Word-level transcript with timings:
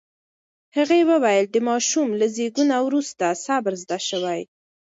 هغې 0.75 1.01
وویل، 1.11 1.45
د 1.49 1.55
ماشوم 1.69 2.07
له 2.19 2.25
زېږون 2.35 2.69
وروسته 2.87 3.39
صبر 3.45 3.73
زده 3.83 3.97
شوی. 4.09 4.41